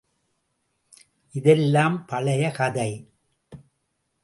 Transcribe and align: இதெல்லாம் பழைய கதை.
இதெல்லாம் 1.31 2.05
பழைய 2.05 2.51
கதை. 2.51 3.09